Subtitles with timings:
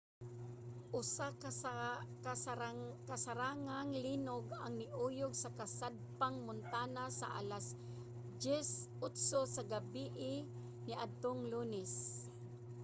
[0.99, 1.51] usa ka
[3.15, 7.65] kasarangang linog ang niuyog sa kasadpang montana sa alas
[8.43, 10.35] 10:08 sa gabii
[10.85, 11.93] niadtong lunes